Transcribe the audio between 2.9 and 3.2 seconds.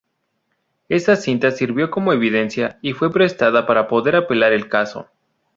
fue